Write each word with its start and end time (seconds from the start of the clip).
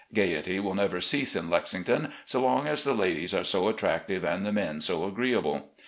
Gaiety 0.15 0.59
will 0.59 0.73
never 0.73 0.99
cease 0.99 1.35
in 1.35 1.47
Lexington 1.51 2.11
so 2.25 2.41
long 2.41 2.65
as 2.65 2.83
the 2.83 2.95
ladies 2.95 3.35
are 3.35 3.43
so 3.43 3.67
attractive 3.69 4.25
and 4.25 4.43
the 4.47 4.51
men 4.51 4.81
so 4.81 5.05
agreeable. 5.05 5.69